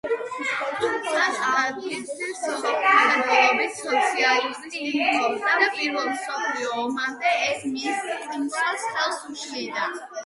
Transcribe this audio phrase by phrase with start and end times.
[0.83, 5.29] თუმცა ტაუტი მსოფლმხედველობით სოციალისტი იყო
[5.65, 9.89] და პირველ მსოფლიო ომამდე ეს მის წინსვლას ხელს უშლიდა.